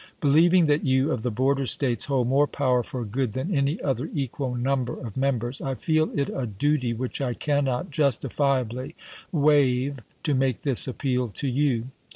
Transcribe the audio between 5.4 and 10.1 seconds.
I feel it a duty which I cannot justifiably waive